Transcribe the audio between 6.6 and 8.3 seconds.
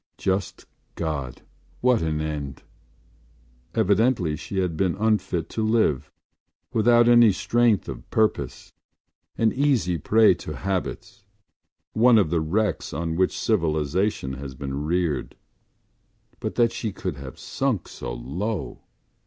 without any strength of